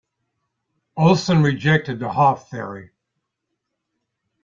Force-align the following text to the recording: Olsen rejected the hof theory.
Olsen 0.97 1.43
rejected 1.43 1.99
the 1.99 2.11
hof 2.11 2.49
theory. 2.49 2.89